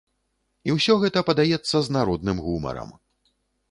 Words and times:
І 0.69 0.75
ўсё 0.77 0.93
гэта 1.05 1.23
падаецца 1.29 1.77
з 1.85 1.99
народным 2.01 2.37
гумарам. 2.49 3.01